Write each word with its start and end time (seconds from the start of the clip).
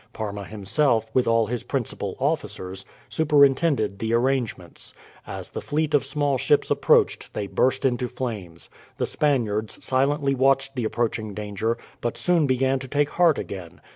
Parma 0.13 0.45
himself, 0.45 1.11
with 1.13 1.27
all 1.27 1.45
his 1.45 1.61
principal 1.61 2.15
officers, 2.17 2.85
superintended 3.07 3.99
the 3.99 4.15
arrangements. 4.15 4.95
As 5.27 5.51
the 5.51 5.61
fleet 5.61 5.93
of 5.93 6.03
small 6.03 6.39
ships 6.39 6.71
approached 6.71 7.35
they 7.35 7.45
burst 7.45 7.85
into 7.85 8.07
flames. 8.07 8.67
The 8.97 9.05
Spaniards 9.05 9.85
silently 9.85 10.33
watched 10.33 10.75
the 10.75 10.85
approaching 10.85 11.35
danger, 11.35 11.77
but 12.01 12.17
soon 12.17 12.47
began 12.47 12.79
to 12.79 12.87
take 12.87 13.09
heart 13.09 13.37
again. 13.37 13.79